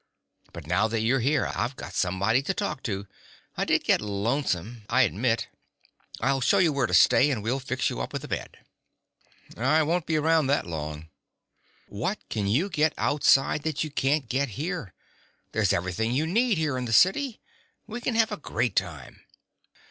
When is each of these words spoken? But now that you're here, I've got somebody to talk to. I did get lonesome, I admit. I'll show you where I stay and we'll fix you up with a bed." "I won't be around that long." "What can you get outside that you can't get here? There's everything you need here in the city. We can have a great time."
But 0.51 0.65
now 0.65 0.87
that 0.87 1.01
you're 1.01 1.19
here, 1.19 1.45
I've 1.45 1.75
got 1.75 1.93
somebody 1.93 2.41
to 2.41 2.55
talk 2.55 2.81
to. 2.85 3.05
I 3.55 3.65
did 3.65 3.83
get 3.83 4.01
lonesome, 4.01 4.81
I 4.89 5.03
admit. 5.03 5.47
I'll 6.19 6.41
show 6.41 6.57
you 6.57 6.73
where 6.73 6.87
I 6.87 6.91
stay 6.93 7.29
and 7.29 7.43
we'll 7.43 7.59
fix 7.59 7.87
you 7.91 8.01
up 8.01 8.11
with 8.11 8.23
a 8.23 8.27
bed." 8.27 8.57
"I 9.55 9.83
won't 9.83 10.07
be 10.07 10.15
around 10.17 10.47
that 10.47 10.65
long." 10.65 11.09
"What 11.85 12.17
can 12.29 12.47
you 12.47 12.67
get 12.67 12.95
outside 12.97 13.61
that 13.61 13.83
you 13.83 13.91
can't 13.91 14.27
get 14.27 14.49
here? 14.57 14.95
There's 15.51 15.71
everything 15.71 16.13
you 16.13 16.25
need 16.25 16.57
here 16.57 16.79
in 16.79 16.85
the 16.85 16.93
city. 16.93 17.39
We 17.85 18.01
can 18.01 18.15
have 18.15 18.31
a 18.31 18.37
great 18.37 18.75
time." 18.75 19.21